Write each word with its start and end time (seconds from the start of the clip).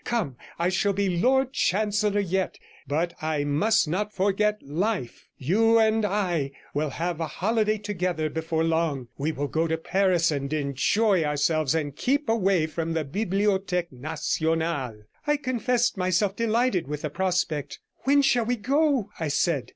Come, 0.03 0.35
I 0.57 0.69
shall 0.69 0.93
be 0.93 1.15
Lord 1.21 1.53
Chancellor 1.53 2.19
yet, 2.21 2.57
but 2.87 3.13
I 3.21 3.43
must 3.43 3.87
not 3.87 4.11
forget 4.15 4.59
life. 4.63 5.27
You 5.37 5.77
and 5.77 6.03
I 6.03 6.53
will 6.73 6.89
have 6.89 7.19
a 7.19 7.27
holiday 7.27 7.77
together 7.77 8.27
before 8.27 8.63
long; 8.63 9.09
we 9.19 9.31
will 9.31 9.47
go 9.47 9.67
to 9.67 9.77
Paris 9.77 10.31
and 10.31 10.51
enjoy 10.53 11.23
ourselves, 11.23 11.75
and 11.75 11.95
keep 11.95 12.27
away 12.29 12.65
from 12.65 12.93
the 12.93 13.03
Bibliotheque 13.03 13.91
Nationale.' 13.91 15.03
I 15.27 15.37
confessed 15.37 15.97
myself 15.97 16.35
delighted 16.35 16.87
with 16.87 17.03
the 17.03 17.11
prospect. 17.11 17.77
'When 18.05 18.23
shall 18.23 18.45
we 18.45 18.55
go?' 18.55 19.11
I 19.19 19.27
said. 19.27 19.69